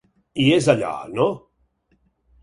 I 0.43 0.45
és 0.53 0.69
allò, 0.73 0.93
no? 1.19 1.27